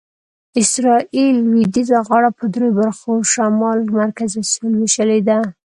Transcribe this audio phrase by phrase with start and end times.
[0.61, 5.37] اسرایل لویدیځه غاړه په دریو برخو شمال، مرکزي او سویل وېشلې ده.